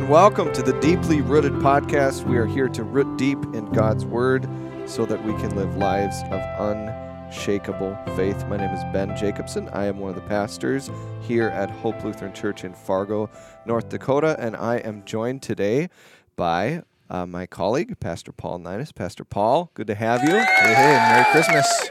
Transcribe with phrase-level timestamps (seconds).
[0.00, 2.24] and welcome to the Deeply Rooted Podcast.
[2.24, 4.48] We are here to root deep in God's Word
[4.86, 8.46] so that we can live lives of unshakable faith.
[8.46, 9.68] My name is Ben Jacobson.
[9.74, 13.28] I am one of the pastors here at Hope Lutheran Church in Fargo,
[13.66, 15.90] North Dakota, and I am joined today
[16.34, 18.94] by uh, my colleague, Pastor Paul Nynas.
[18.94, 20.30] Pastor Paul, good to have you.
[20.30, 21.90] Hey, hey, Merry Christmas.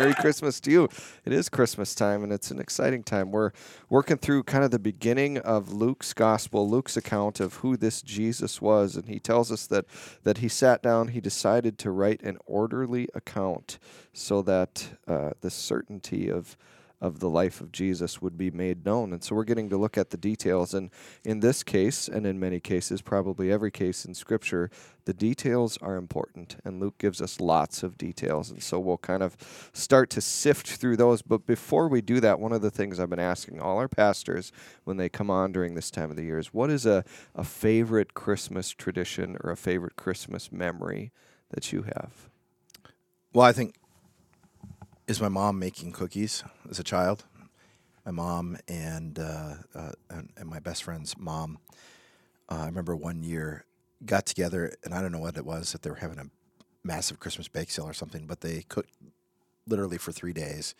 [0.00, 0.88] Merry Christmas to you.
[1.26, 3.30] It is Christmas time, and it's an exciting time.
[3.30, 3.52] We're
[3.90, 8.62] working through kind of the beginning of Luke's gospel, Luke's account of who this Jesus
[8.62, 9.84] was, and he tells us that
[10.22, 13.78] that he sat down, he decided to write an orderly account
[14.14, 16.56] so that uh, the certainty of
[17.00, 19.12] of the life of Jesus would be made known.
[19.12, 20.74] And so we're getting to look at the details.
[20.74, 20.90] And
[21.24, 24.70] in this case, and in many cases, probably every case in Scripture,
[25.06, 26.56] the details are important.
[26.62, 28.50] And Luke gives us lots of details.
[28.50, 29.36] And so we'll kind of
[29.72, 31.22] start to sift through those.
[31.22, 34.52] But before we do that, one of the things I've been asking all our pastors
[34.84, 37.04] when they come on during this time of the year is what is a,
[37.34, 41.12] a favorite Christmas tradition or a favorite Christmas memory
[41.50, 42.28] that you have?
[43.32, 43.74] Well, I think
[45.10, 47.24] is my mom making cookies as a child.
[48.06, 51.58] My mom and uh, uh, and, and, my best friend's mom.
[52.48, 53.64] Uh, I remember one year
[54.06, 56.26] got together, and I don't know what it was that they were having a
[56.84, 58.92] massive Christmas bake sale or something, but they cooked
[59.66, 60.76] literally for three days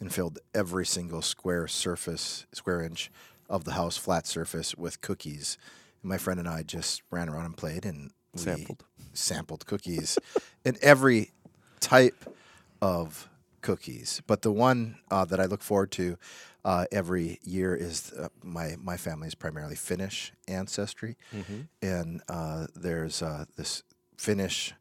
[0.00, 3.10] and filled every single square surface, square inch
[3.50, 5.58] of the house, flat surface, with cookies.
[6.02, 10.18] And my friend and I just ran around and played and sampled sampled cookies
[10.64, 11.32] and every
[11.80, 12.34] type
[12.80, 13.28] of
[13.68, 14.22] cookies.
[14.26, 16.16] But the one uh, that I look forward to
[16.64, 21.60] uh, every year is uh, my my family is primarily Finnish ancestry, mm-hmm.
[21.82, 23.82] and uh, there's uh, this
[24.16, 24.74] Finnish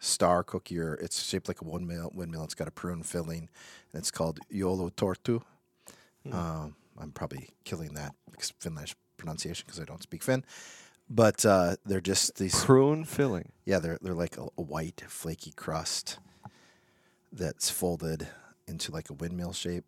[0.00, 0.80] star cookie.
[0.80, 2.10] Or it's shaped like a windmill.
[2.12, 2.42] Windmill.
[2.42, 3.48] It's got a prune filling,
[3.92, 5.42] and it's called joulutorttu.
[6.26, 6.34] Mm.
[6.34, 8.14] Um, I'm probably killing that
[8.58, 10.44] Finnish pronunciation because I don't speak Finn.
[11.08, 13.52] But uh, they're just these prune filling.
[13.64, 16.18] Yeah, they're they're like a, a white flaky crust
[17.34, 18.28] that's folded
[18.66, 19.84] into like a windmill shape,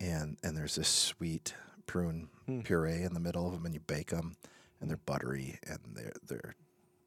[0.00, 1.54] and and there's this sweet
[1.86, 2.60] prune hmm.
[2.60, 4.36] puree in the middle of them, and you bake them,
[4.80, 6.54] and they're buttery and they're they're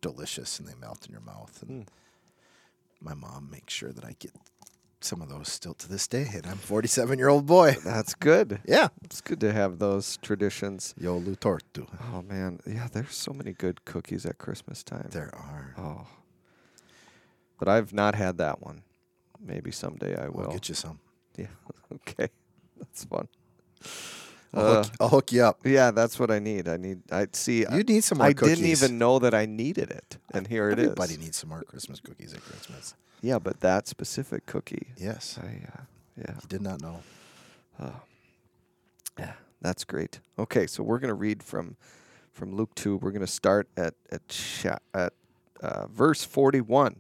[0.02, 1.64] delicious, and they melt in your mouth.
[1.68, 3.06] And hmm.
[3.06, 4.34] my mom makes sure that I get
[5.04, 7.76] some of those still to this day, and I'm 47 year old boy.
[7.84, 8.62] That's good.
[8.66, 10.94] Yeah, it's good to have those traditions.
[11.00, 11.88] Joulutorttu.
[12.14, 12.88] Oh man, yeah.
[12.92, 15.10] There's so many good cookies at Christmas time.
[15.12, 15.76] There are.
[15.78, 16.08] Oh,
[17.60, 18.84] but I've not had that one.
[19.46, 20.46] Maybe someday I will.
[20.46, 21.00] I'll get you some.
[21.38, 21.48] Yeah.
[21.94, 22.30] okay.
[22.78, 23.28] That's fun.
[24.54, 25.59] I'll, uh, hook, I'll, hook, you up.
[25.66, 26.68] Yeah, that's what I need.
[26.68, 27.02] I need.
[27.12, 27.66] I see.
[27.72, 28.28] You need some more.
[28.28, 28.58] I cookies.
[28.58, 30.92] didn't even know that I needed it, and here Everybody it is.
[30.92, 32.94] Everybody needs some more Christmas cookies at Christmas.
[33.22, 34.88] Yeah, but that specific cookie.
[34.98, 35.40] Yes.
[35.42, 35.81] I, uh,
[36.18, 36.36] yeah.
[36.36, 37.02] You did not know.
[37.80, 37.92] Uh,
[39.18, 40.20] yeah, that's great.
[40.38, 41.78] Okay, so we're gonna read from
[42.31, 42.98] from Luke two.
[42.98, 45.14] We're gonna start at at at
[45.62, 46.98] uh, verse forty one,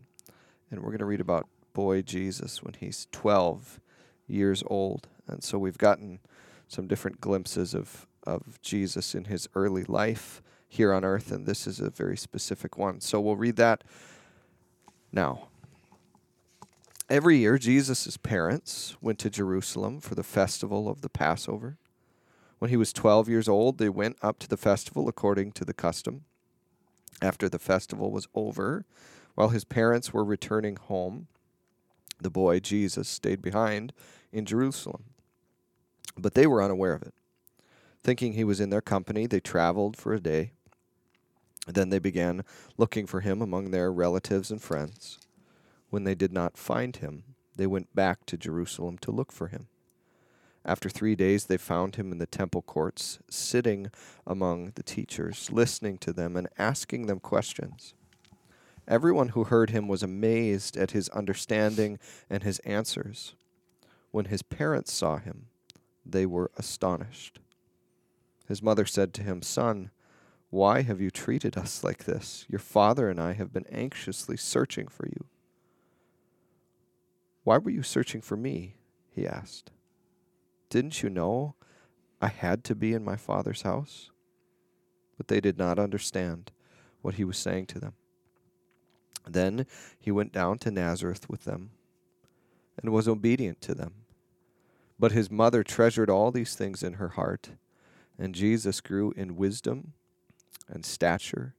[0.71, 3.79] and we're gonna read about boy Jesus when he's 12
[4.27, 5.07] years old.
[5.27, 6.19] And so we've gotten
[6.67, 11.67] some different glimpses of, of Jesus in his early life here on earth, and this
[11.67, 12.99] is a very specific one.
[12.99, 13.83] So we'll read that
[15.11, 15.47] now.
[17.09, 21.77] Every year, Jesus' parents went to Jerusalem for the festival of the Passover.
[22.57, 25.73] When he was 12 years old, they went up to the festival according to the
[25.73, 26.23] custom.
[27.21, 28.85] After the festival was over,
[29.35, 31.27] while his parents were returning home,
[32.23, 33.93] the boy, Jesus, stayed behind
[34.31, 35.03] in Jerusalem.
[36.17, 37.13] But they were unaware of it.
[38.03, 40.51] Thinking he was in their company, they traveled for a day.
[41.67, 42.43] Then they began
[42.77, 45.19] looking for him among their relatives and friends.
[45.89, 47.23] When they did not find him,
[47.55, 49.67] they went back to Jerusalem to look for him.
[50.65, 53.91] After three days, they found him in the temple courts, sitting
[54.25, 57.93] among the teachers, listening to them and asking them questions.
[58.87, 61.99] Everyone who heard him was amazed at his understanding
[62.29, 63.35] and his answers.
[64.11, 65.47] When his parents saw him,
[66.05, 67.39] they were astonished.
[68.47, 69.89] His mother said to him, Son,
[70.49, 72.45] why have you treated us like this?
[72.49, 75.25] Your father and I have been anxiously searching for you.
[77.43, 78.75] Why were you searching for me?
[79.09, 79.71] he asked.
[80.69, 81.55] Didn't you know
[82.21, 84.11] I had to be in my father's house?
[85.17, 86.51] But they did not understand
[87.01, 87.93] what he was saying to them.
[89.27, 89.65] Then
[89.99, 91.71] he went down to Nazareth with them
[92.81, 93.93] and was obedient to them.
[94.99, 97.49] But his mother treasured all these things in her heart,
[98.17, 99.93] and Jesus grew in wisdom
[100.67, 101.55] and stature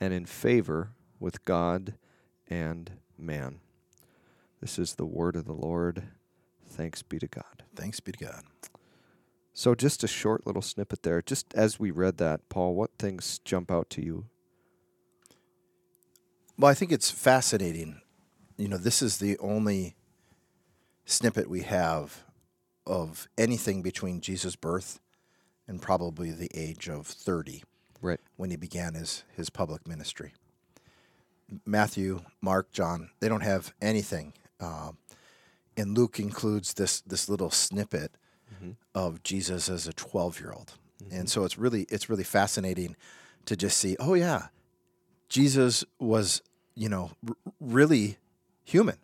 [0.00, 1.94] and in favor with God
[2.48, 3.60] and man.
[4.60, 6.04] This is the word of the Lord.
[6.68, 7.64] Thanks be to God.
[7.76, 8.42] Thanks be to God.
[9.52, 11.22] So, just a short little snippet there.
[11.22, 14.24] Just as we read that, Paul, what things jump out to you?
[16.58, 18.00] Well, I think it's fascinating.
[18.56, 19.96] You know, this is the only
[21.04, 22.22] snippet we have
[22.86, 25.00] of anything between Jesus' birth
[25.66, 27.62] and probably the age of 30
[28.00, 28.20] Right.
[28.36, 30.34] when he began his, his public ministry.
[31.66, 34.34] Matthew, Mark, John, they don't have anything.
[34.60, 34.98] Um,
[35.76, 38.12] and Luke includes this, this little snippet
[38.94, 40.74] of Jesus as a 12 year old.
[41.10, 42.96] And so it's really, it's really fascinating
[43.46, 44.46] to just see, oh, yeah,
[45.34, 46.42] Jesus was,
[46.76, 48.18] you know, r- really
[48.62, 48.98] human.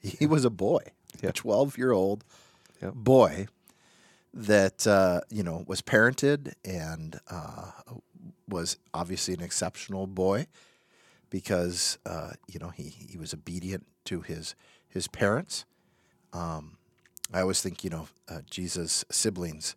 [0.00, 0.82] He was a boy,
[1.22, 1.30] Yeah.
[1.30, 2.24] a 12 year old
[2.82, 2.92] Yep.
[2.94, 3.46] boy
[4.34, 7.70] that, uh, you know, was parented and uh,
[8.46, 10.46] was obviously an exceptional boy
[11.30, 14.54] because, uh, you know, he, he was obedient to his,
[14.88, 15.64] his parents.
[16.34, 16.76] Um,
[17.32, 19.74] I always think, you know, uh, Jesus' siblings,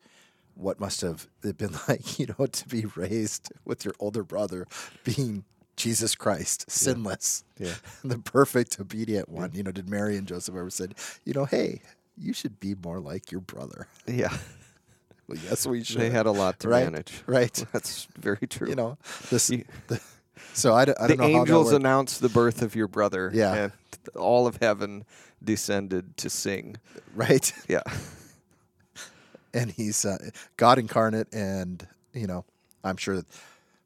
[0.56, 4.68] what must have it been like, you know, to be raised with your older brother
[5.06, 5.46] being
[5.76, 7.74] Jesus Christ, sinless, Yeah.
[8.04, 9.52] the perfect obedient one.
[9.54, 10.96] You know, did Mary and Joseph ever said,
[11.26, 11.82] you know, hey,
[12.18, 13.88] you should be more like your brother?
[14.08, 14.36] Yeah.
[15.28, 16.00] Well, yes, we should.
[16.02, 17.24] They had a lot to Right, manage.
[17.26, 17.52] right.
[17.74, 18.70] That's very true.
[18.70, 19.00] you know,
[19.32, 19.50] this.
[19.50, 20.00] You- the,
[20.54, 21.84] so I, don't- I the don't know angels how that worked.
[21.84, 23.32] announced the birth of your brother.
[23.34, 23.56] Yeah.
[23.56, 23.72] And
[24.16, 25.04] all of heaven
[25.44, 26.76] descended to sing.
[27.16, 27.52] right?
[27.68, 27.82] Yeah.
[29.54, 30.18] and he's uh,
[30.58, 32.46] God incarnate, and you know,
[32.84, 33.26] I'm sure that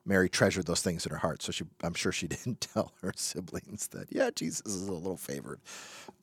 [0.10, 1.42] Mary treasured those things in her heart.
[1.44, 5.16] So she, I'm sure she didn't tell her siblings that, yeah, Jesus is a little
[5.18, 5.62] favored.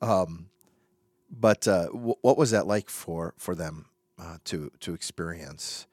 [0.01, 0.49] Um,
[1.31, 3.85] but uh, w- what was that like for for them
[4.19, 5.87] uh, to to experience?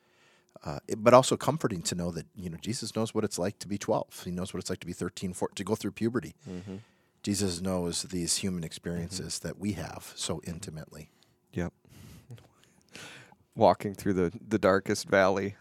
[0.64, 3.58] Uh, it- but also comforting to know that you know Jesus knows what it's like
[3.60, 4.22] to be 12.
[4.24, 6.34] He knows what it's like to be 13, 14, to go through puberty.
[7.22, 11.10] Jesus knows these human experiences that we have so intimately.
[11.54, 11.72] Yep.
[13.56, 15.54] Walking through the, the darkest valley,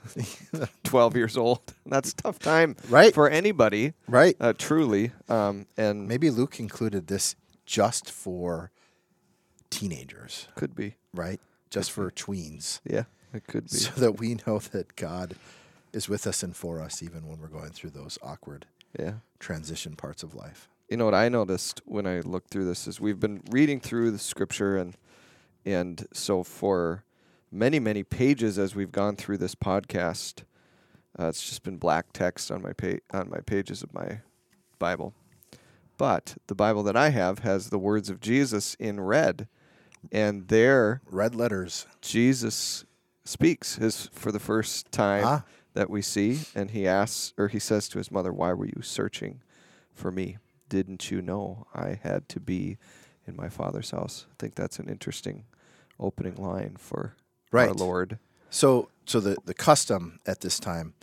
[0.83, 1.61] 12 years old.
[1.85, 3.13] That's a tough time Right.
[3.13, 4.35] for anybody, Right.
[4.39, 5.11] uh, truly.
[5.29, 7.35] Um, and Maybe Luke included this
[7.67, 8.71] just for
[9.69, 10.95] teenagers, could be.
[11.13, 11.39] right?
[11.69, 13.03] Just for tweens, Yeah,
[13.33, 13.77] it could be.
[13.77, 15.35] so that we know that God
[15.91, 18.65] is with us and for us, even when we're going through those awkward
[18.99, 19.13] yeah.
[19.39, 20.67] transition parts of life.
[20.89, 24.11] you know what I noticed when I looked through this is we've been reading through
[24.11, 24.95] the scripture and
[25.65, 27.03] and so for
[27.53, 30.43] many many pages as we've gone through this podcast,
[31.19, 34.19] uh, it's just been black text on my pa- on my pages of my
[34.79, 35.13] Bible.
[35.97, 39.47] But the Bible that I have has the words of Jesus in red,
[40.11, 41.85] and there Red letters.
[42.01, 42.83] Jesus
[43.23, 45.45] speaks his for the first time Ah.
[45.73, 48.81] that we see, and he asks or he says to his mother, "Why were you
[48.81, 49.41] searching
[49.93, 50.37] for me?
[50.67, 52.77] Didn't you know I had to be
[53.27, 55.45] in my father's house?" I think that's an interesting
[55.99, 57.15] opening line for
[57.53, 57.75] our Right.
[57.75, 58.19] Lord.
[58.49, 60.93] So, so the, the custom at this time,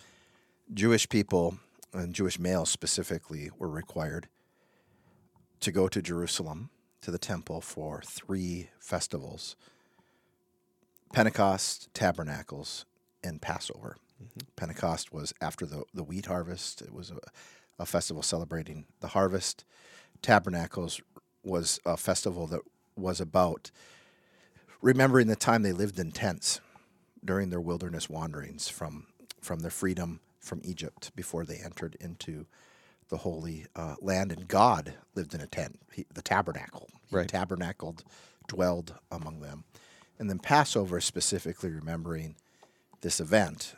[0.73, 1.58] Jewish people
[1.93, 4.29] and Jewish males specifically were required
[5.61, 6.70] to go to Jerusalem
[7.02, 9.56] to the temple for three festivals
[11.12, 12.87] Pentecost, Tabernacles,
[13.25, 13.97] and Passover.
[14.23, 14.47] Mm-hmm.
[14.55, 17.19] Pentecost was after the, the wheat harvest, it was a,
[17.80, 19.64] a festival celebrating the harvest.
[20.23, 21.00] Tabernacles
[21.42, 22.61] was a festival that
[22.97, 23.73] was about
[24.83, 26.61] remembering the time they lived in tents
[27.25, 29.07] during their wilderness wanderings from
[29.41, 32.47] from their freedom from Egypt before they entered into
[33.09, 34.33] the holy uh, land.
[34.33, 36.89] And God lived in a tent, he, the tabernacle.
[37.09, 37.29] He Right.
[37.29, 38.05] tabernacled,
[38.49, 39.65] dwelled among them.
[40.19, 42.37] And then Passover, specifically remembering
[43.01, 43.75] this event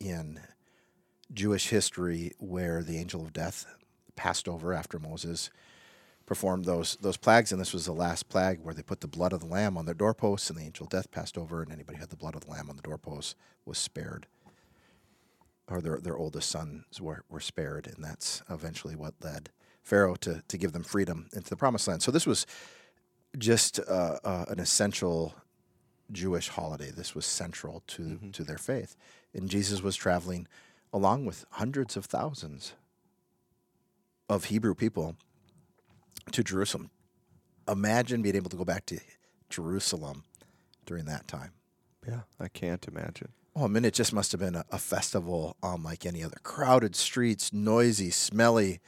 [0.00, 0.40] in
[1.32, 3.66] Jewish history where the angel of death
[4.16, 5.50] passed over after Moses
[6.26, 9.32] performed those those plagues, and this was the last plague where they put the blood
[9.32, 11.96] of the lamb on their doorposts, and the angel of death passed over, and anybody
[11.96, 14.26] who had the blood of the lamb on the doorposts was spared,
[15.68, 19.50] or their their oldest sons were, were spared, and that's eventually what led
[19.82, 22.02] Pharaoh to to give them freedom into the promised land.
[22.02, 22.46] So this was
[23.36, 25.34] just uh, uh, an essential
[26.12, 26.90] Jewish holiday.
[26.90, 28.96] This was central to to their faith,
[29.34, 30.46] and Jesus was traveling
[30.92, 32.74] along with hundreds of thousands
[34.28, 35.16] of Hebrew people
[36.32, 36.90] to Jerusalem.
[37.68, 38.98] Imagine being able to go back to
[39.48, 40.24] Jerusalem
[40.86, 41.52] during that time.
[42.06, 43.28] Yeah, I can't imagine.
[43.56, 46.36] Oh, I mean, it just must have been a, a festival unlike any other.
[46.42, 48.80] Crowded streets, noisy, smelly,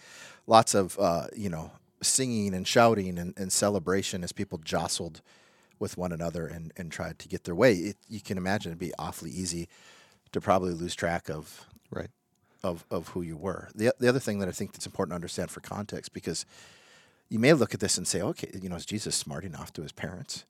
[0.47, 1.71] lots of, uh, you know,
[2.03, 5.23] singing and shouting and, and celebration as people jostled
[5.79, 7.73] with one another and, and tried to get their way.
[7.75, 9.69] It, you can imagine it'd be awfully easy
[10.33, 12.11] to probably lose track of Right.
[12.65, 13.69] of, of who you were.
[13.75, 16.45] The, the other thing that I think that's important to understand for context, because
[17.29, 19.83] you may look at this and say, okay, you know, is Jesus smart enough to
[19.83, 20.45] his parents?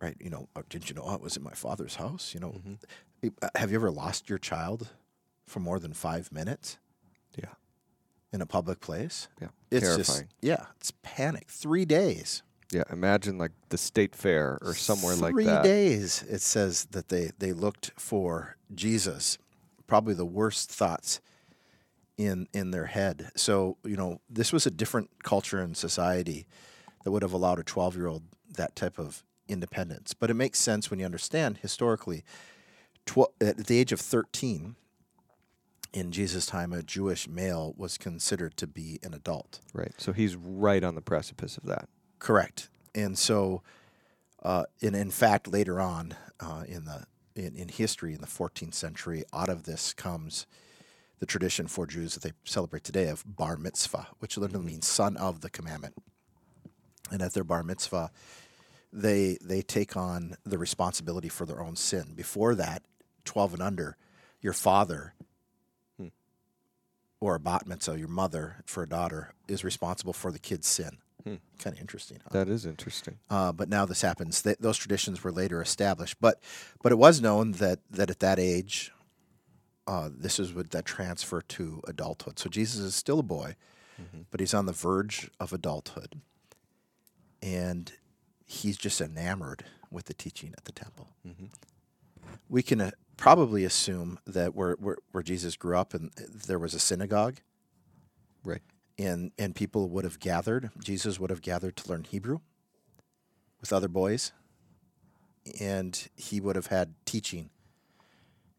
[0.00, 0.16] right?
[0.18, 2.34] You know, "Oh, didn't you know oh, it was in my father's house?
[2.34, 3.28] You know, Mm-hmm.
[3.40, 4.88] Uh, have you ever lost your child
[5.46, 6.78] for more than five minutes
[7.36, 7.52] Yeah.
[8.32, 9.28] in a public place?
[9.40, 9.48] Yeah.
[9.70, 10.22] It's Terrifying.
[10.22, 11.48] just yeah, it's panic.
[11.48, 12.42] Three days.
[12.72, 12.82] Yeah.
[12.90, 15.62] Imagine like the state fair or somewhere like that.
[15.62, 16.24] Three days.
[16.28, 19.38] It says that they they looked for Jesus.
[19.86, 21.20] Probably the worst thoughts
[22.16, 23.30] in in their head.
[23.36, 26.46] So you know, this was a different culture and society
[27.04, 28.22] that would have allowed a twelve year old
[28.56, 30.14] that type of independence.
[30.14, 32.24] But it makes sense when you understand historically.
[33.04, 34.76] Tw- at the age of thirteen,
[35.92, 39.60] in Jesus' time, a Jewish male was considered to be an adult.
[39.74, 39.92] Right.
[39.98, 41.88] So he's right on the precipice of that.
[42.18, 42.68] Correct.
[42.94, 43.62] And so,
[44.42, 47.04] uh, and in fact, later on uh, in the
[47.34, 50.46] in, in history, in the 14th century, out of this comes
[51.22, 55.16] the tradition for Jews that they celebrate today of bar mitzvah, which literally means son
[55.16, 55.94] of the commandment.
[57.12, 58.10] And at their bar mitzvah,
[58.92, 62.14] they they take on the responsibility for their own sin.
[62.16, 62.82] Before that,
[63.24, 63.96] 12 and under,
[64.40, 65.14] your father
[67.20, 70.98] or a bat mitzvah, your mother for a daughter, is responsible for the kid's sin.
[71.24, 72.18] Kind of interesting.
[72.24, 72.30] Huh?
[72.32, 73.20] That is interesting.
[73.30, 74.42] uh, but now this happens.
[74.42, 76.42] Th- those traditions were later established, but
[76.82, 78.90] but it was known that that at that age,
[79.86, 82.38] uh, this is what that transfer to adulthood.
[82.38, 83.56] So Jesus is still a boy,
[84.30, 86.20] but he's on the verge of adulthood,
[87.42, 87.92] and
[88.46, 91.08] he's just enamored with the teaching at the temple.
[92.48, 96.74] We can uh, probably assume that where, where where Jesus grew up, and there was
[96.74, 97.36] a synagogue
[98.44, 98.62] Right.
[98.98, 100.70] and and people would have gathered.
[100.82, 102.40] Jesus would have gathered to learn Hebrew
[103.60, 104.32] with other boys,
[105.60, 107.50] and he would have had teaching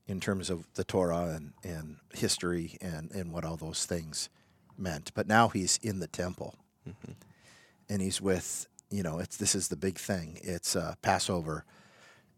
[0.07, 4.29] in terms of the Torah and, and history and, and what all those things
[4.77, 5.13] meant.
[5.13, 6.55] But now he's in the temple,
[7.89, 10.39] and he's with you know it's this is the big thing.
[10.41, 11.65] It's uh, Passover,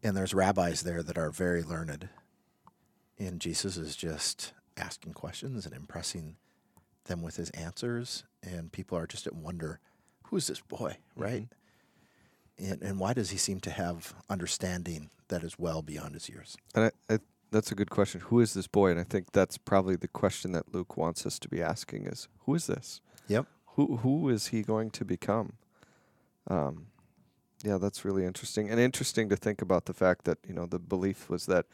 [0.02, 2.08] and there's rabbis there that are very learned,
[3.18, 6.36] and Jesus is just asking questions and impressing
[7.06, 9.80] them with his answers, and people are just at wonder,
[10.24, 11.48] who's this boy, right?
[12.58, 16.56] And, and why does he seem to have understanding that is well beyond his years?
[16.74, 17.18] And I, I,
[17.50, 18.20] that's a good question.
[18.22, 18.90] Who is this boy?
[18.90, 22.28] And I think that's probably the question that Luke wants us to be asking: is
[22.40, 23.00] Who is this?
[23.28, 23.46] Yep.
[23.74, 25.54] Who who is he going to become?
[26.48, 26.86] Um,
[27.64, 30.78] yeah, that's really interesting, and interesting to think about the fact that you know the
[30.78, 31.66] belief was that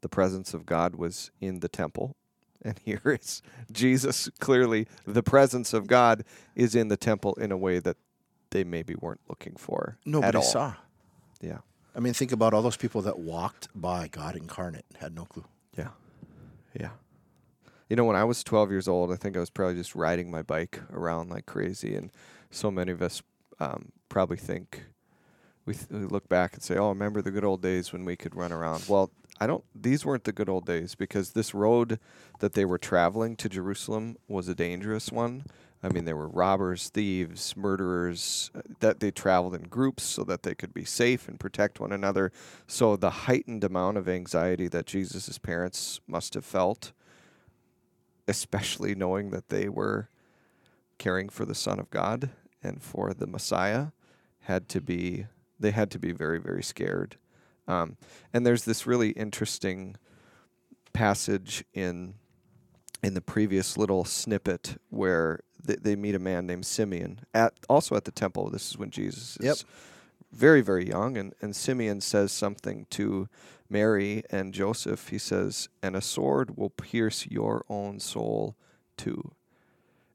[0.00, 2.16] the presence of God was in the temple,
[2.62, 4.28] and here is Jesus.
[4.38, 7.96] Clearly, the presence of God is in the temple in a way that
[8.50, 10.42] they maybe weren't looking for at Nobody all.
[10.42, 10.74] saw.
[11.40, 11.58] Yeah,
[11.96, 15.24] I mean, think about all those people that walked by God incarnate and had no
[15.24, 15.46] clue.
[15.78, 15.88] Yeah.
[16.78, 16.90] Yeah.
[17.88, 20.30] You know, when I was 12 years old, I think I was probably just riding
[20.30, 21.94] my bike around like crazy.
[21.94, 22.10] And
[22.50, 23.22] so many of us
[23.60, 24.84] um, probably think,
[25.64, 28.14] we, th- we look back and say, oh, remember the good old days when we
[28.14, 28.84] could run around.
[28.88, 29.10] Well,
[29.40, 31.98] I don't, these weren't the good old days because this road
[32.40, 35.44] that they were traveling to Jerusalem was a dangerous one.
[35.86, 40.42] I mean, there were robbers, thieves, murderers uh, that they traveled in groups so that
[40.42, 42.32] they could be safe and protect one another.
[42.66, 46.90] So the heightened amount of anxiety that Jesus' parents must have felt,
[48.26, 50.08] especially knowing that they were
[50.98, 52.30] caring for the Son of God
[52.64, 53.88] and for the Messiah,
[54.40, 55.26] had to be
[55.60, 57.16] they had to be very very scared.
[57.68, 57.96] Um,
[58.32, 59.94] and there's this really interesting
[60.92, 62.14] passage in
[63.04, 67.96] in the previous little snippet where they, they meet a man named Simeon at also
[67.96, 68.50] at the temple.
[68.50, 69.56] This is when Jesus is Yep.
[70.32, 73.28] very very young, and and Simeon says something to
[73.68, 75.08] Mary and Joseph.
[75.08, 78.54] He says, "And a sword will pierce your own soul
[78.96, 79.32] too."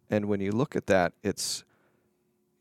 [0.10, 1.64] And when you look at that, it's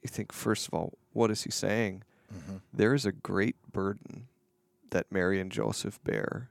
[0.02, 2.02] you think first of all, what is he saying?
[2.32, 2.56] Mm-hmm.
[2.72, 4.28] There is a great burden
[4.90, 6.50] that Mary and Joseph bear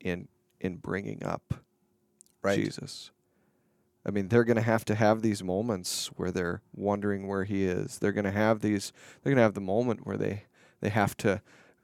[0.00, 0.28] in
[0.60, 1.54] in bringing up
[2.42, 2.56] Right.
[2.64, 3.10] Jesus.
[4.06, 7.64] I mean, they're going to have to have these moments where they're wondering where he
[7.64, 7.98] is.
[7.98, 8.92] They're going to have these.
[9.22, 10.44] They're going to have the moment where they
[10.80, 11.42] they have to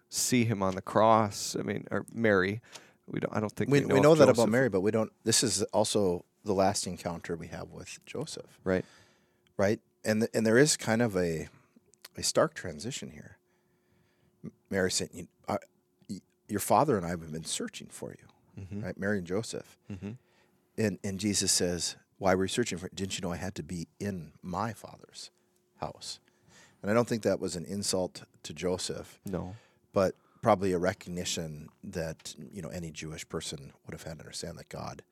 [0.09, 1.57] see him on the cross.
[1.59, 2.61] I mean, or Mary.
[3.07, 3.35] We don't.
[3.37, 5.11] I don't think We, we know, we know that about Mary, but we don't.
[5.25, 8.85] This is also the last encounter we have with Joseph, right?
[9.57, 9.81] right?
[10.05, 11.49] And th- and there is kind of a
[12.17, 13.39] a stark transition here.
[14.71, 15.27] Mary said, you,
[16.09, 18.85] y- "Your father and I have been searching for you," Mm-hmm.
[18.85, 18.99] right?
[18.99, 20.17] Mary and Joseph, Mhm.
[20.79, 22.87] and and Jesus says, "Why were you searching for?
[22.87, 22.95] it?
[22.95, 25.31] Didn't you know I had to be in my father's
[25.81, 26.21] house?"
[26.81, 29.57] And I don't think that was an insult to Joseph, No.
[29.93, 34.57] but probably a recognition that you know any Jewish person would have had to understand
[34.59, 35.03] that God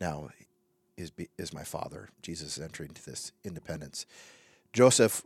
[0.00, 0.30] now
[0.96, 2.08] is is my father.
[2.22, 4.06] Jesus is entering into this independence.
[4.72, 5.22] Joseph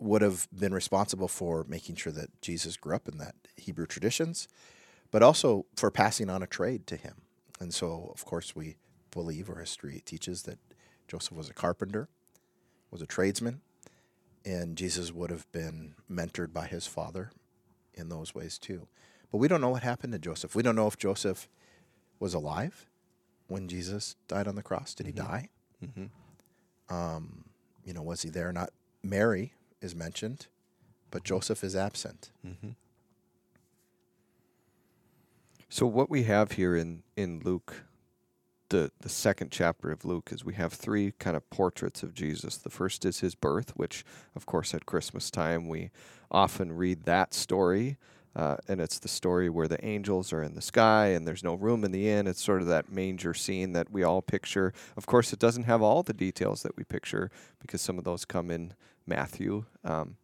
[0.00, 4.48] would have been responsible for making sure that Jesus grew up in that Hebrew traditions,
[5.10, 7.22] but also for passing on a trade to him.
[7.60, 8.76] And so, of course, we
[9.18, 10.58] believe, or history teaches, that
[11.08, 12.08] Joseph was a carpenter,
[12.92, 13.62] was a tradesman,
[14.44, 17.32] and Jesus would have been mentored by his father
[17.94, 18.86] in those ways too.
[19.32, 20.54] But we don't know what happened to Joseph.
[20.54, 21.48] We don't know if Joseph
[22.20, 22.86] was alive
[23.48, 24.94] when Jesus died on the cross.
[24.94, 25.26] Did he mm-hmm.
[25.26, 25.48] die?
[25.84, 26.94] Mm-hmm.
[26.94, 27.44] Um,
[27.84, 28.50] you know, was he there?
[28.50, 28.70] or Not
[29.02, 30.46] Mary is mentioned,
[31.10, 32.30] but Joseph is absent.
[32.46, 32.70] Mm-hmm.
[35.68, 37.84] So what we have here in in Luke,
[38.68, 42.56] the the second chapter of Luke, is we have three kind of portraits of Jesus.
[42.56, 45.90] The first is his birth, which of course at Christmas time we
[46.30, 47.96] often read that story.
[48.36, 51.54] Uh, and it's the story where the angels are in the sky and there's no
[51.54, 52.28] room in the inn.
[52.28, 54.72] It's sort of that manger scene that we all picture.
[54.96, 58.24] Of course, it doesn't have all the details that we picture because some of those
[58.24, 58.74] come in
[59.06, 59.64] Matthew.
[59.84, 60.16] Um,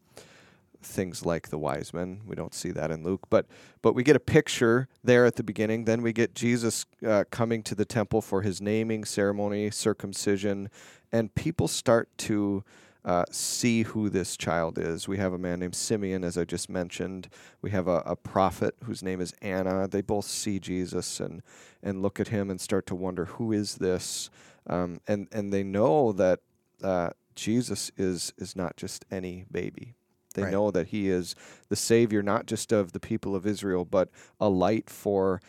[0.85, 2.21] things like the wise men.
[2.27, 3.47] We don't see that in Luke, but
[3.83, 5.85] but we get a picture there at the beginning.
[5.85, 10.71] Then we get Jesus uh, coming to the temple for his naming ceremony, circumcision,
[11.13, 12.65] and people start to
[13.05, 15.07] uh, see who this child is.
[15.07, 17.29] We have a man named Simeon, as I just mentioned.
[17.61, 19.87] We have a, a prophet whose name is Anna.
[19.87, 21.43] They both see Jesus and
[21.83, 24.31] and look at him and start to wonder who is this,
[24.67, 26.41] um, and and they know that
[26.83, 29.95] uh, Jesus is is not just any baby.
[30.35, 30.53] They Right.
[30.53, 31.35] know that he is
[31.69, 35.41] the savior, not just of the people of Israel, but a light for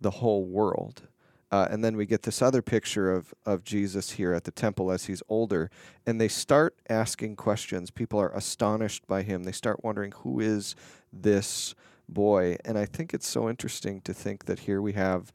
[0.00, 1.08] the whole world.
[1.50, 4.90] Uh, and then we get this other picture of, of Jesus here at the temple
[4.90, 5.70] as he's older,
[6.06, 7.90] and they start asking questions.
[7.90, 9.44] People are astonished by him.
[9.44, 10.74] They start wondering, who is
[11.12, 11.74] this
[12.08, 12.56] boy?
[12.64, 15.30] And I think it's so interesting to think that here we have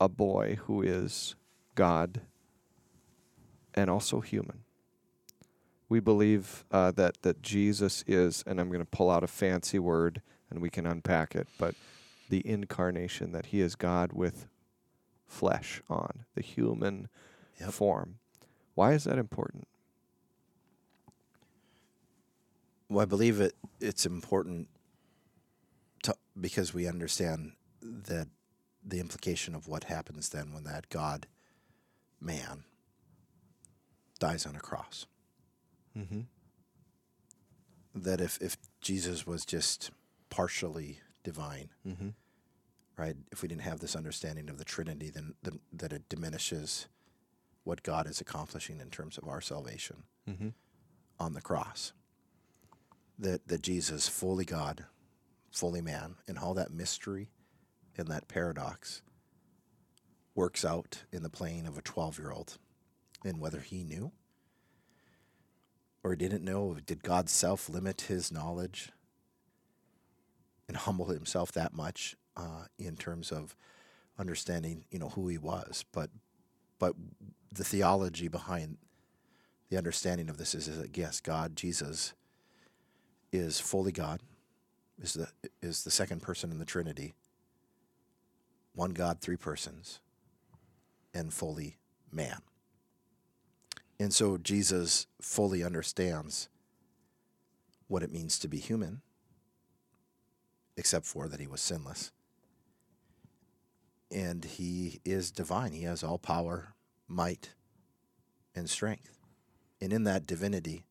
[0.00, 1.34] a boy who is
[1.74, 2.20] God
[3.74, 4.60] and also human
[5.92, 9.78] we believe uh, that that Jesus is, and I'm going to pull out a fancy
[9.78, 11.74] word, and we can unpack it, but
[12.30, 14.48] the incarnation that He is God with
[15.26, 17.08] flesh on, the human
[17.60, 17.72] Yep.
[17.72, 18.18] form.
[18.74, 19.68] Why is that important?
[22.88, 23.54] Well, I believe it.
[23.78, 24.68] It's important
[26.04, 27.52] to, because we understand
[27.82, 28.28] that
[28.82, 31.26] the implication of what happens then when that God,
[32.18, 32.64] man,
[34.18, 35.06] dies on a cross.
[35.96, 36.20] Mm-hmm.
[37.94, 39.90] That if if Jesus was just
[40.30, 42.08] partially divine, Mm-hmm.
[42.96, 43.16] right?
[43.30, 46.88] If we didn't have this understanding of the Trinity, then, then that it diminishes
[47.64, 50.48] what God is accomplishing in terms of our salvation Mm-hmm.
[51.20, 51.92] on the cross.
[53.18, 54.86] That that Jesus, fully God,
[55.50, 57.28] fully man, and all that mystery
[57.98, 59.02] and that paradox
[60.34, 62.56] works out in the plane of a twelve year old
[63.22, 64.12] and whether he knew
[66.04, 68.90] or didn't know, did God self limit his knowledge
[70.68, 73.54] and humble himself that much uh, in terms of
[74.18, 75.84] understanding, you know, who he was.
[75.92, 76.10] But
[76.78, 76.94] but
[77.52, 78.78] the theology behind
[79.68, 82.14] the understanding of this is, is that yes, God, Jesus,
[83.30, 84.20] is fully God,
[85.00, 85.28] is the
[85.60, 87.14] is the second person in the Trinity,
[88.74, 90.00] one God, three persons,
[91.14, 91.76] and fully
[92.10, 92.40] man.
[93.98, 96.48] And so Jesus fully understands
[97.86, 99.02] what it means to be human,
[100.76, 102.10] except for that he was sinless.
[104.10, 105.72] And he is divine.
[105.72, 106.74] He has all power,
[107.08, 107.50] might,
[108.54, 109.18] and strength.
[109.80, 110.84] And in that divinity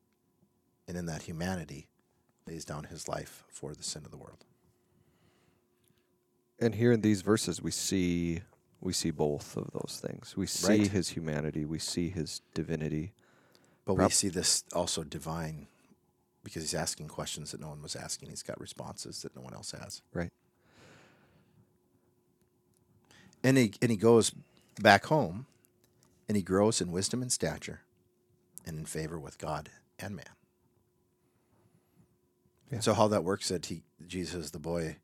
[0.87, 1.87] and in that humanity,
[2.47, 4.45] lays down his life for the sin of the world.
[6.59, 8.41] And here in these verses, we see
[8.82, 10.36] we see both of those things.
[10.36, 10.88] We see Right.
[10.88, 11.65] His humanity.
[11.65, 13.13] We see His divinity.
[13.86, 15.67] But we see this also divine
[16.44, 18.30] because he's asking questions that no one was asking.
[18.30, 20.02] He's got responses that no one else has.
[20.13, 20.32] Right.
[23.44, 24.32] And he and he goes
[24.80, 25.46] back home
[26.28, 27.82] and he grows in wisdom and stature
[28.65, 30.26] and in favor with God and man.
[32.72, 32.80] Yeah.
[32.80, 34.98] So how that works that he Jesus the boy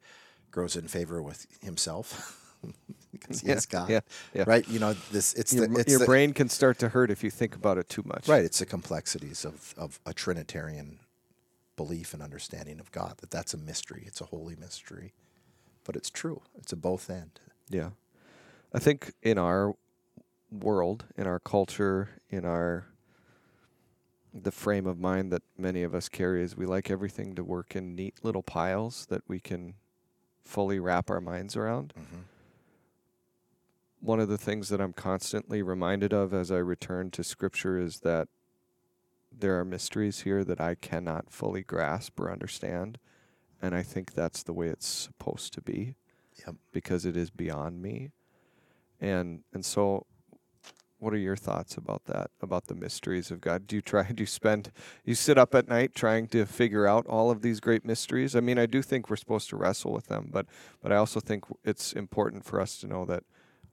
[0.52, 2.44] grows in favor with himself
[3.12, 3.90] because he Yeah, is God.
[3.90, 4.00] yeah,
[4.34, 4.44] yeah.
[4.48, 4.68] Right?
[4.68, 7.24] You know, this it's Your, the it's your the, brain can start to hurt if
[7.24, 8.28] you think about it too much.
[8.28, 11.00] Right, it's the complexities of, of a Trinitarian
[11.76, 13.16] belief and understanding of God.
[13.20, 14.04] That that's a mystery.
[14.06, 15.14] It's a holy mystery,
[15.84, 16.42] but it's true.
[16.58, 17.40] It's a both end.
[17.70, 17.90] Yeah.
[18.74, 19.76] I think in our
[20.52, 22.88] world, in our culture, in our
[24.34, 27.76] the frame of mind that many of us carry is we like everything to work
[27.76, 29.74] in neat little piles that we can
[30.44, 31.94] fully wrap our minds around.
[32.00, 32.22] Mm-hmm.
[34.00, 38.02] One of the things that I'm constantly reminded of as I return to scripture is
[38.02, 38.28] that
[39.32, 43.00] there are mysteries here that I cannot fully grasp or understand,
[43.62, 45.96] and I think that's the way it's supposed to be
[46.46, 46.56] Yep.
[46.72, 48.12] because it is beyond me.
[49.00, 50.06] And and so
[51.00, 52.32] what are your thoughts about that?
[52.42, 53.68] About the mysteries of God?
[53.68, 54.72] Do you try do you spend
[55.04, 58.36] you sit up at night trying to figure out all of these great mysteries?
[58.36, 60.46] I mean, I do think we're supposed to wrestle with them, but
[60.82, 63.24] but I also think it's important for us to know that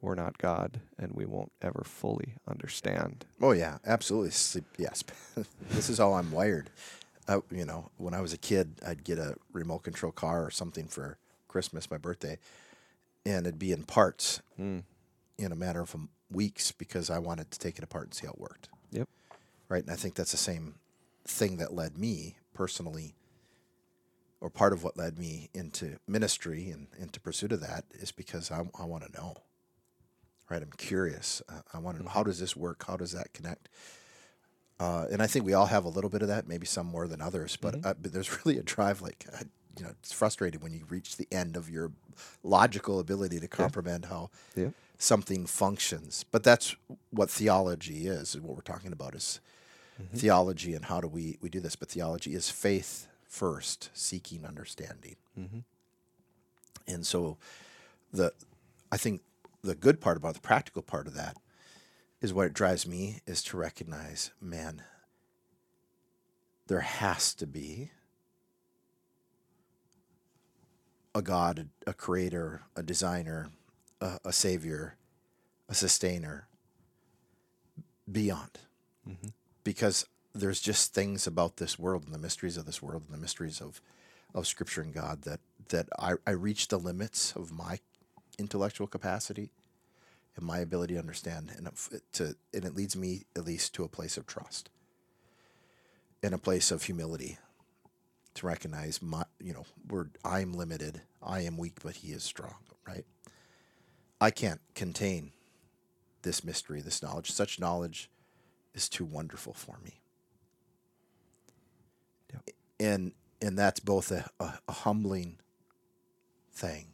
[0.05, 3.25] we're not God and we won't ever fully understand.
[3.41, 4.31] Oh yeah, absolutely.
[4.31, 4.65] Sleep.
[4.79, 5.03] Yes,
[5.71, 6.71] this is how I'm wired.
[7.27, 10.51] Uh, you know, when I was a kid, I'd get a remote control car or
[10.51, 11.17] something for
[11.49, 12.39] Christmas, my birthday,
[13.25, 14.83] and it'd be in parts Mm.
[15.39, 15.97] in a matter of
[16.31, 18.69] weeks because I wanted to take it apart and see how it worked.
[18.93, 19.09] Yep.
[19.69, 20.75] Right, and I think that's the same
[21.27, 23.15] thing that led me personally,
[24.41, 28.51] or part of what led me into ministry and into pursuit of that is because
[28.51, 29.37] I, I want to know.
[30.55, 31.43] Right, I'm curious.
[31.49, 32.85] Uh, I want to know how does this work?
[32.87, 33.69] How does that connect?
[34.79, 37.09] Uh, and I think we all have a little bit of that, maybe some more
[37.09, 37.57] than others.
[37.57, 39.03] But, uh, but there's really a drive.
[39.03, 39.39] Like, uh,
[39.77, 41.91] you know, it's frustrating when you reach the end of your
[42.45, 44.73] logical ability to comprehend how Yep.
[44.97, 46.25] something functions.
[46.31, 46.77] But that's
[47.11, 48.41] what theology is.
[48.41, 49.41] What we're talking about is
[50.15, 51.75] theology and how do we, we do this.
[51.75, 55.17] But theology is faith first, seeking understanding.
[56.87, 57.39] And so
[58.13, 58.33] the
[58.93, 59.23] I think
[59.65, 61.39] the good part about the practical part of that
[62.21, 64.83] is what it drives me is to recognize, man,
[66.67, 67.91] there has to be
[71.15, 73.51] a God, a creator, a designer,
[74.01, 74.97] a, a savior,
[75.69, 76.47] a sustainer
[78.11, 78.59] beyond.
[79.09, 79.29] Mm-hmm.
[79.63, 83.21] Because there's just things about this world and the mysteries of this world and the
[83.21, 83.81] mysteries of,
[84.35, 87.79] of scripture and God that, that I, I reach the limits of my
[88.39, 89.51] intellectual capacity
[90.37, 91.69] and my ability to understand and
[92.13, 94.71] to and it leads me at least to a place of trust
[96.23, 97.39] and a place of humility
[98.35, 102.57] to recognize my you know we're I'm limited I am weak but he is strong
[102.87, 103.05] right?
[104.21, 105.33] I can't contain
[106.23, 107.31] this mystery this knowledge.
[107.31, 108.11] Such knowledge
[108.75, 110.01] is too wonderful for me.
[112.33, 112.51] Yep.
[112.81, 115.39] and and that's both a, a, a humbling
[116.53, 116.94] thing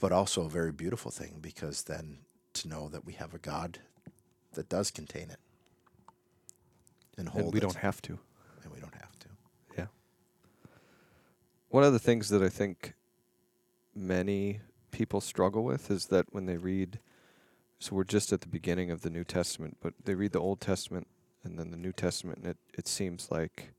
[0.00, 2.18] but also a very beautiful thing because then
[2.54, 3.78] to know that we have a God
[4.54, 5.38] that does contain it
[7.18, 8.18] and hold And we it, don't have to.
[8.62, 9.28] and we don't have to.
[9.78, 9.86] Yeah.
[11.68, 12.94] One of the things that I think
[13.94, 16.98] many people struggle with is that when they read,
[17.78, 20.60] so we're just at the beginning of the New Testament, but they read the Old
[20.60, 21.06] Testament
[21.44, 23.72] and then the New Testament, and it, it seems like,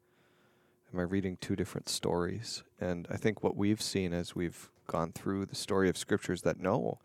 [0.94, 2.64] am I reading two different stories?
[2.80, 6.60] And I think what we've seen as we've gone through the story of scriptures that
[6.60, 7.00] no,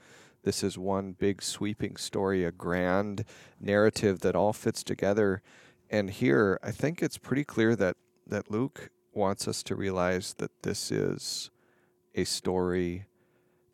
[0.45, 3.25] this is one big sweeping story, a grand
[3.61, 5.43] narrative that all fits together.
[5.91, 10.63] And here, I think it's pretty clear that that Luke wants us to realize that
[10.63, 11.51] this is
[12.15, 13.07] a story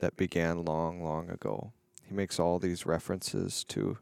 [0.00, 1.72] that began long, long ago.
[2.02, 3.98] He makes all these references to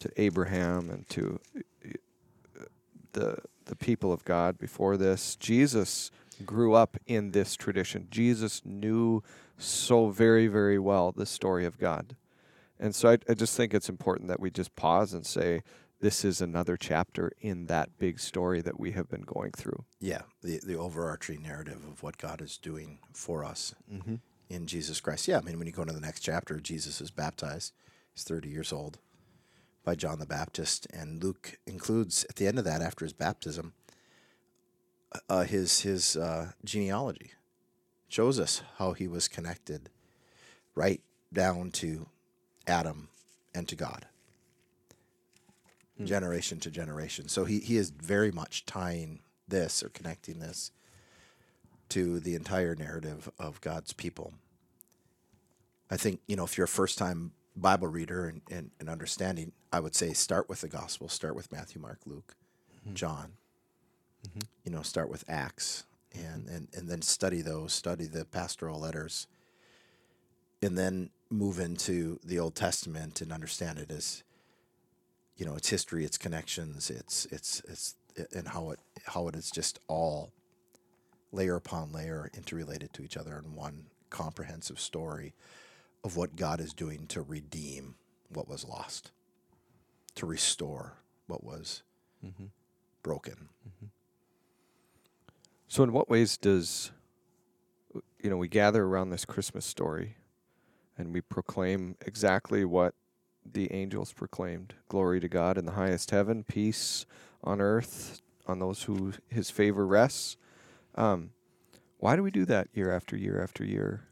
[0.00, 2.64] to Abraham and to uh,
[3.12, 5.36] the the people of God before this.
[5.36, 6.10] Jesus
[6.44, 8.08] grew up in this tradition.
[8.10, 9.22] Jesus knew
[9.58, 12.16] so very, very well the story of God.
[12.78, 15.62] And so I, I just think it's important that we just pause and say,
[16.00, 19.84] this is another chapter in that big story that we have been going through.
[20.00, 24.16] Yeah, the the overarching narrative of what God is doing for us Mm-hmm.
[24.50, 25.28] in Jesus Christ.
[25.28, 27.72] Yeah, I mean, when you go into the next chapter, Jesus is baptized.
[28.12, 28.98] He's 30 years old
[29.84, 33.72] by John the Baptist, and Luke includes at the end of that, after his baptism,
[35.28, 37.32] uh, his his uh, genealogy
[38.08, 39.90] shows us how he was connected
[40.74, 41.00] right
[41.32, 42.06] down to
[42.66, 43.08] Adam
[43.54, 44.06] and to God,
[46.04, 47.28] generation to generation.
[47.28, 50.70] So he, he is very much tying this or connecting this
[51.90, 54.34] to the entire narrative of God's people.
[55.90, 59.52] I think, you know, if you're a first time Bible reader and, and, and understanding,
[59.72, 62.34] I would say start with the gospel, start with Matthew, Mark, Luke,
[62.94, 63.32] John.
[64.64, 65.84] You know, start with Acts
[66.14, 69.26] and, and, and then study those, study the pastoral letters,
[70.62, 74.22] and then move into the Old Testament and understand it as,
[75.36, 77.96] you know, its history, its connections, its its its
[78.34, 80.30] and how it how it is just all
[81.32, 85.34] layer upon layer interrelated to each other in one comprehensive story
[86.04, 87.96] of what God is doing to redeem
[88.28, 89.10] what was lost,
[90.14, 90.94] to restore
[91.26, 91.82] what was
[92.24, 92.44] mm-hmm.
[93.02, 93.48] broken.
[93.68, 93.86] Mm-hmm.
[95.74, 96.92] So, in what ways does,
[98.22, 100.14] you know, we gather around this Christmas story
[100.96, 102.94] and we proclaim exactly what
[103.44, 107.06] the angels proclaimed, "Glory to God in the highest heaven, peace
[107.42, 110.36] on earth on those who His favor rests."
[110.94, 111.32] Um,
[111.98, 114.06] why do we do that year after year after year?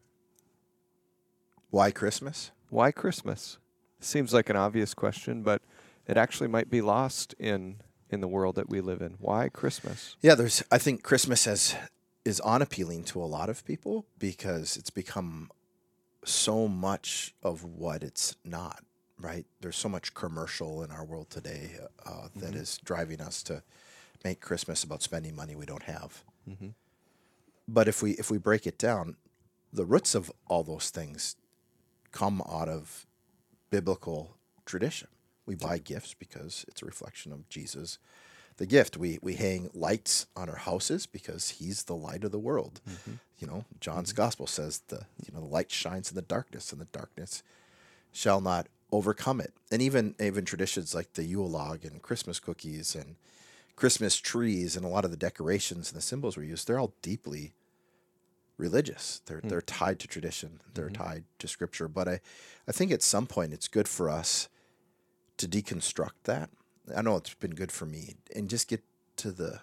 [1.71, 2.51] Why Christmas?
[2.71, 3.59] Why Christmas?
[4.01, 5.63] Seems like an obvious question, but
[6.09, 9.15] it actually might be lost in in the world that we live in.
[9.19, 10.17] Why Christmas?
[10.21, 10.63] Yeah, there's.
[10.71, 11.75] I think Christmas has
[12.25, 15.51] is unappealing to a lot of people because it's become
[16.25, 18.85] so much of what it's not.
[19.19, 19.47] Right?
[19.61, 21.71] There's so much commercial in our world today
[22.05, 23.63] uh, that is driving us to
[24.25, 26.25] make Christmas about spending money we don't have.
[26.49, 26.69] Mm-hmm.
[27.69, 29.17] But if we if we break it down,
[29.73, 31.37] the roots of all those things
[32.11, 33.07] come out of
[33.71, 35.09] biblical tradition.
[35.47, 37.99] We buy gifts because it's a reflection of Jesus,
[38.57, 38.97] the gift.
[38.97, 42.81] We we hang lights on our houses because He's the light of the world.
[42.89, 43.13] Mm-hmm.
[43.39, 44.23] You know, John's mm-hmm.
[44.23, 47.43] Gospel says the you know the light shines in the darkness, and the darkness
[48.13, 49.53] shall not overcome it.
[49.71, 53.17] And even even traditions like the Yule log and Christmas cookies and
[53.75, 56.95] Christmas trees and a lot of the decorations and the symbols we use, they're all
[57.03, 57.53] deeply
[58.59, 59.23] religious.
[59.27, 59.49] They're hmm.
[59.49, 60.61] they're tied to tradition.
[60.75, 61.03] They're mm-hmm.
[61.03, 61.89] tied to scripture.
[61.89, 62.21] But I,
[62.69, 64.49] I think at some point it's good for us
[65.43, 66.51] to deconstruct that.
[66.97, 68.83] I know it's been good for me and just get
[69.17, 69.61] to the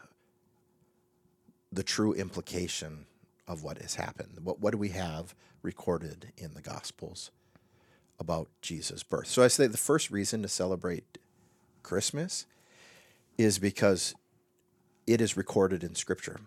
[1.71, 3.05] the true implication
[3.47, 4.39] of what has happened.
[4.43, 7.31] What what do we have recorded in the gospels
[8.19, 9.27] about Jesus' birth?
[9.27, 11.17] So I say the first reason to celebrate
[11.83, 12.45] Christmas
[13.37, 14.15] is because
[15.07, 16.39] it is recorded in scripture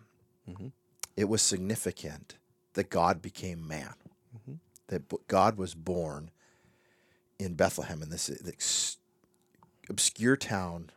[0.48, 0.68] mm-hmm.
[1.16, 2.36] it was significant
[2.74, 3.94] that God became man,
[4.36, 4.54] mm-hmm.
[4.88, 6.30] that God was born
[7.38, 8.98] in Bethlehem in this ex-
[9.92, 10.90] obscure town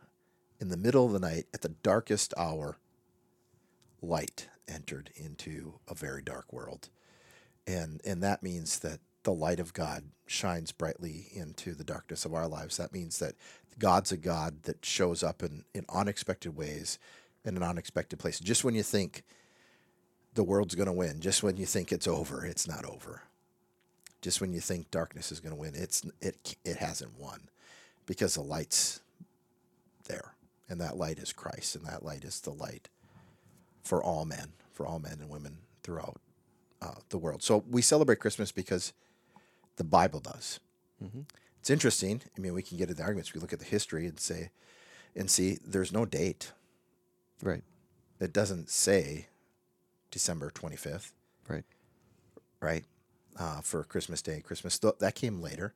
[0.58, 2.78] in the middle of the night at the darkest hour.
[4.00, 6.88] Light entered into a very dark world,
[7.66, 12.32] and and that means that the light of God shines brightly into the darkness of
[12.32, 12.76] our lives.
[12.76, 13.34] That means that
[13.78, 16.98] God's a God that shows up in, in unexpected ways
[17.44, 18.40] in an unexpected place.
[18.40, 19.22] Just when you think
[20.34, 21.20] the world's going to win.
[21.20, 23.22] Just when you think it's over, it's not over.
[24.20, 27.48] Just when you think darkness is going to win, it's it it hasn't won,
[28.06, 29.00] because the light's
[30.08, 30.34] there,
[30.68, 32.88] and that light is Christ, and that light is the light
[33.84, 36.20] for all men, for all men and women throughout
[36.82, 37.42] uh, the world.
[37.42, 38.92] So we celebrate Christmas because
[39.76, 40.60] the Bible does.
[41.60, 42.22] It's interesting.
[42.36, 43.34] I mean, we can get into arguments.
[43.34, 44.50] We look at the history and say,
[45.14, 46.52] and see, there's no date.
[47.42, 47.62] Right.
[48.20, 49.26] It doesn't say
[50.10, 51.10] December 25th,
[51.48, 51.64] Right.
[52.60, 52.84] right?
[53.38, 54.78] Uh, for Christmas Day, Christmas.
[54.78, 55.74] Th- that came later.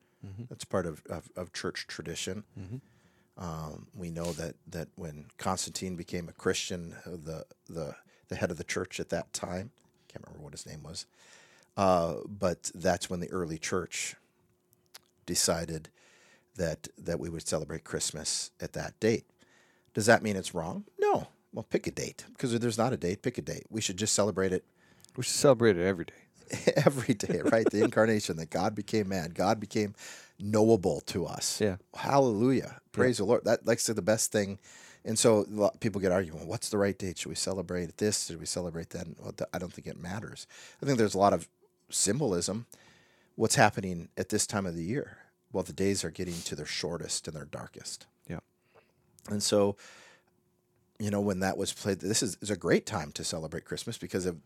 [0.49, 2.43] That's part of, of, of church tradition.
[3.37, 7.95] Um, we know that, that when Constantine became a Christian, uh, the, the,
[8.27, 11.05] the head of the church at that time, I can't remember what his name was,
[11.77, 14.15] uh, but that's when the early church
[15.25, 15.89] decided
[16.57, 19.25] that, that we would celebrate Christmas at that date.
[19.93, 20.83] Does that mean it's wrong?
[20.99, 21.27] No.
[21.53, 23.65] Well, pick a date because if there's not a date, pick a date.
[23.69, 24.63] We should just celebrate it
[25.17, 26.13] We should celebrate it every day.
[26.85, 27.69] every day, right?
[27.69, 29.95] The incarnation that God became man, God became
[30.39, 31.61] knowable to us.
[31.61, 31.77] Yeah.
[31.95, 32.81] Hallelujah.
[32.91, 33.45] Praise the Lord.
[33.45, 34.59] That like I said, the best thing.
[35.03, 37.17] And so a lot- people get arguing, well, what's the right date?
[37.17, 38.27] Should we celebrate this?
[38.27, 39.07] Should we celebrate that?
[39.19, 40.45] Well, th- I don't think it matters.
[40.81, 41.47] I think there's a lot of
[41.89, 42.67] symbolism.
[43.35, 45.17] What's happening at this time of the year?
[45.51, 48.05] Well, the days are getting to their shortest and their darkest.
[48.29, 48.39] Yeah.
[49.29, 49.75] And so,
[50.99, 53.97] you know, when that was played, this is, is a great time to celebrate Christmas
[53.97, 54.37] because of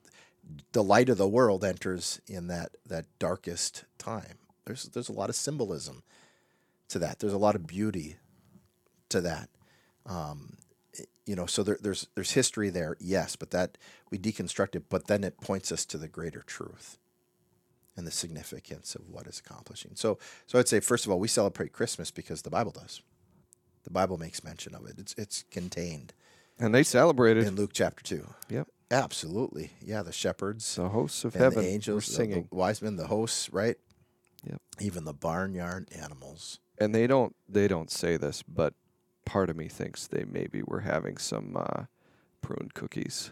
[0.74, 4.38] the light of the world enters in that that darkest time.
[4.66, 6.04] There's there's a lot of symbolism
[6.90, 7.20] to that.
[7.20, 8.18] There's a lot of beauty
[9.10, 9.50] to that.
[10.06, 10.58] Um,
[11.26, 13.78] you know, so there, there's there's history there, yes, but that
[14.12, 16.98] we deconstruct it, but then it points us to the greater truth
[17.98, 19.92] and the significance of what is accomplishing.
[19.96, 23.02] So so I'd say first of all, we celebrate Christmas because the Bible does.
[23.84, 24.96] The Bible makes mention of it.
[25.00, 26.14] It's it's contained
[26.60, 27.46] And they celebrated.
[27.48, 28.28] in Luke chapter two.
[28.50, 28.68] Yep.
[28.92, 30.04] Absolutely, yeah.
[30.04, 32.48] The shepherds, The hosts of heaven the angels, singing.
[32.50, 33.78] the wise men, the hosts, right?
[34.48, 34.62] Yep.
[34.80, 36.60] Even the barnyard animals.
[36.78, 38.74] and they don't they don't say this, but
[39.26, 41.86] part of me thinks they maybe were having some uh,
[42.42, 43.32] prune cookies.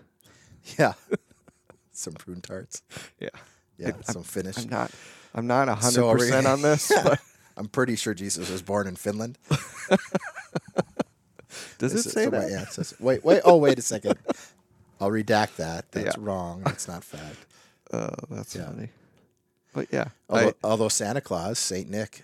[0.80, 0.94] Yeah.
[1.92, 2.82] some prune tarts.
[3.20, 3.30] Yeah.
[3.78, 4.58] Yeah, I'm- some Finnish.
[4.58, 4.92] I'm not
[5.36, 7.20] I'm not a hundred are we- percent on this, but
[7.58, 9.38] I'm pretty sure Jesus was born in Finland.
[9.50, 12.78] does it This is- say so my that?
[12.78, 13.42] aunt wait, wait.
[13.46, 14.18] Oh, wait a second.
[15.04, 15.92] I'll redact that.
[15.92, 16.24] That's Yeah.
[16.24, 16.62] wrong.
[16.64, 17.46] That's not fact.
[17.92, 18.66] Oh, that's Yeah.
[18.66, 18.90] funny.
[19.74, 22.24] But yeah, Although, I, although Santa Claus, Saint Nick,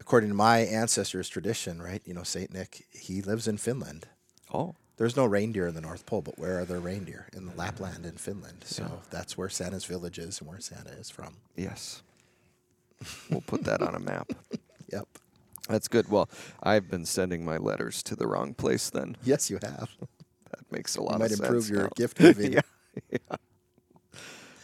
[0.00, 2.00] according to my ancestors' tradition, right?
[2.06, 4.06] You know, Saint Nick, he lives in Finland.
[4.54, 7.28] oh, There's no reindeer in the North Pole, but where are there reindeer?
[7.34, 7.58] In the mm-hmm.
[7.60, 8.64] Lapland in Finland.
[8.64, 11.36] So that's where Santa's village is and where Santa is from.
[11.56, 12.02] yes.
[13.30, 14.32] We'll put that on a map.
[14.90, 15.06] Yep.
[15.68, 16.08] That's good.
[16.08, 16.30] Well,
[16.62, 18.88] I've been sending my letters to the wrong place.
[18.88, 19.90] Then Yes, you have.
[20.50, 21.40] That makes a lot You of might sense.
[21.40, 21.88] improve your now.
[21.96, 22.52] gift giving.
[22.54, 22.60] yeah,
[23.10, 23.36] yeah.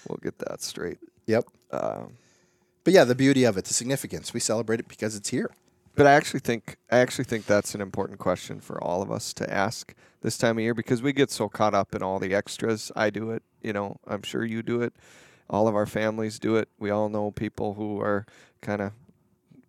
[0.09, 0.99] We'll get that straight.
[1.27, 1.45] Yep.
[1.71, 2.15] Um,
[2.85, 5.51] But yeah, the beauty of it, the significance, we celebrate it because it's here.
[5.97, 9.33] But I actually think I actually think that's an important question for all of us
[9.35, 12.35] to ask this time of year because we get so caught up in all the
[12.35, 12.91] extras.
[12.97, 14.93] I do it, you know, I'm sure you do it.
[15.49, 16.69] All of our families do it.
[16.79, 18.27] We all know people who are
[18.61, 18.93] kind of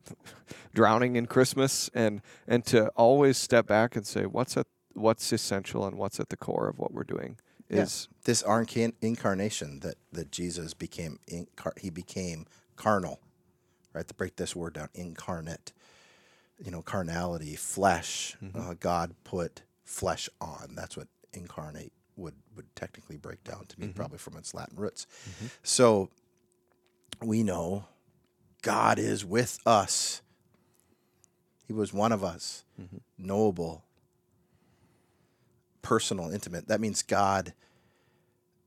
[0.74, 5.86] drowning in Christmas and and to always step back and say what's at what's essential
[5.86, 7.38] and what's at the core of what we're doing
[7.70, 7.84] Yeah.
[7.84, 13.20] is This arcan- incarnation that, that Jesus became, incar- he became carnal,
[13.94, 14.08] right?
[14.08, 15.74] To break this word down, incarnate,
[16.58, 18.36] you know, carnality, flesh.
[18.44, 18.60] Mm-hmm.
[18.60, 20.74] Uh, God put flesh on.
[20.76, 23.96] That's what incarnate would, would technically break down to me, mm-hmm.
[23.96, 25.06] probably from its Latin roots.
[25.30, 25.46] Mm-hmm.
[25.64, 26.10] So
[27.22, 27.86] we know
[28.62, 30.22] God is with us.
[31.68, 32.64] He was one of us,
[33.18, 33.84] knowable,
[35.86, 36.68] personal, intimate.
[36.68, 37.54] That means God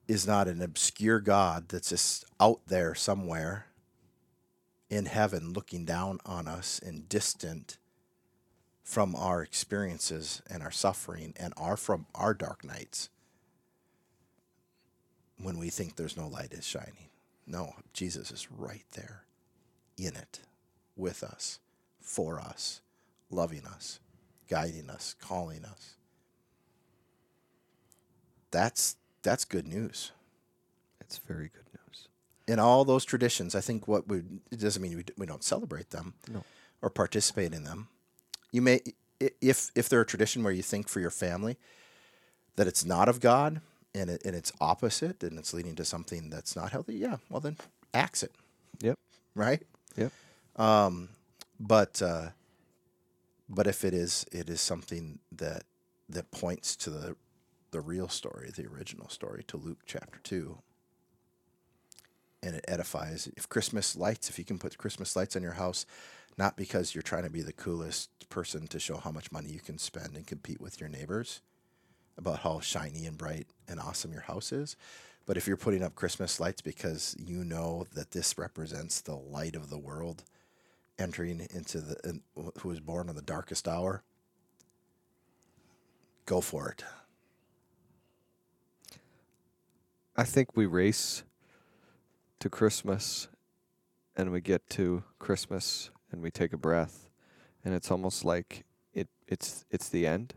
[0.07, 3.67] is not an obscure God that's just out there somewhere
[4.89, 7.77] in heaven looking down on us and distant
[8.85, 13.11] from our experiences and our suffering and our from our dark nights
[15.43, 17.11] when we think there's no light is shining.
[17.47, 19.25] No, Jesus is right there
[19.97, 20.41] in it
[20.97, 21.59] with us,
[22.01, 22.81] for us,
[23.29, 23.99] loving us,
[24.49, 25.98] guiding us, calling us.
[28.51, 30.13] That's that's good news.
[31.01, 32.09] it's very good news.
[32.47, 34.19] In all those traditions, I think what we
[34.51, 36.45] it doesn't mean we, we don't celebrate them No.
[36.83, 37.89] or participate in them.
[38.53, 38.81] You may
[39.41, 41.57] if if they're a tradition where you think for your family
[42.57, 43.61] that it's not of God
[43.95, 47.41] and it, and it's opposite and it's leading to something that's not healthy, yeah, well
[47.41, 47.57] then
[47.95, 48.33] axe it,
[48.81, 48.97] Yep.
[49.35, 49.63] right?
[49.97, 50.13] Yep.
[51.61, 52.29] but uh,
[53.49, 55.65] but if it is it is something that
[56.09, 57.17] that points to the
[57.71, 60.59] the real story, the original story, to Luke chapter two,
[62.43, 63.29] and it edifies.
[63.37, 65.87] If Christmas lights, if you can put Christmas lights on your house,
[66.37, 69.61] not because you're trying to be the coolest person to show how much money you
[69.61, 71.41] can spend and compete with your neighbors
[72.17, 74.77] about how shiny and bright and awesome your house is.
[75.27, 79.55] But if you're putting up Christmas lights because you know that this represents the light
[79.55, 80.25] of the world
[80.99, 82.23] entering into the in,
[82.61, 84.03] who was born on the darkest hour,
[86.25, 86.85] go for it.
[90.19, 91.23] I think we race
[92.41, 93.29] to Christmas
[94.17, 97.09] and we get to Christmas and we take a breath
[97.65, 100.35] and it's almost like it it's it's the end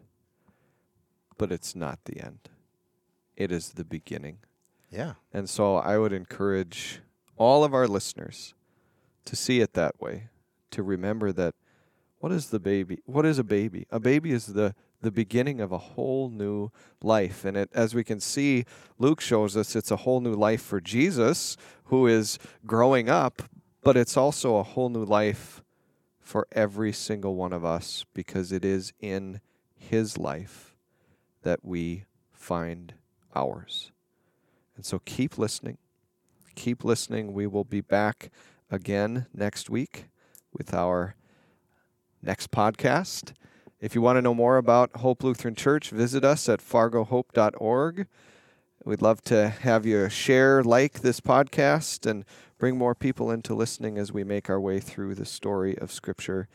[1.40, 2.50] but it's not the end.
[3.36, 4.38] It is the beginning.
[4.92, 5.14] Yeah.
[5.34, 7.00] And so I would encourage
[7.36, 8.54] all of our listeners
[9.26, 10.30] to see it that way,
[10.70, 11.56] to remember that
[12.20, 13.00] what is the baby?
[13.06, 13.88] What is a baby?
[13.90, 17.44] A baby is the the beginning of a whole new life.
[17.44, 18.66] And it, as we can see,
[19.00, 23.42] Luke shows us it's a whole new life for Jesus, who is growing up,
[23.84, 25.62] but it's also a whole new life
[26.20, 29.42] for every single one of us because it is in
[29.76, 30.76] his life
[31.42, 32.94] that we find
[33.36, 33.92] ours.
[34.76, 35.78] And so keep listening.
[36.56, 37.34] Keep listening.
[37.34, 38.32] We will be back
[38.70, 40.06] again next week
[40.54, 41.16] with our
[42.22, 43.34] next podcast.
[43.82, 48.06] If you want to know more about Hope Lutheran Church, visit us at fargohope.org.
[48.86, 52.24] We'd love to have you share, like this podcast, and
[52.60, 56.48] bring more people into listening as we make our way through the story of Scripture.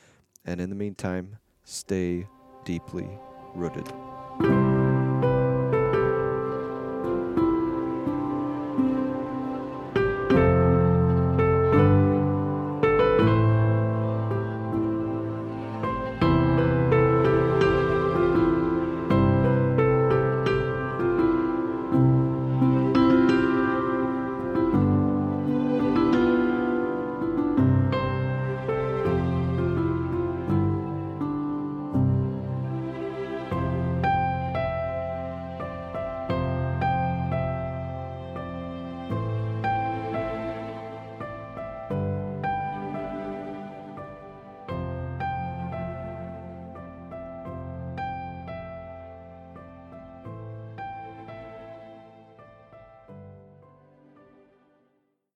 [0.44, 2.28] And in the meantime, stay
[2.64, 3.08] deeply
[3.54, 3.92] rooted.